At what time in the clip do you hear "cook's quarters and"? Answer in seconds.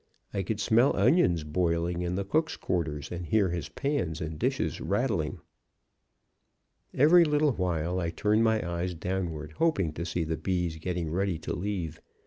2.25-3.23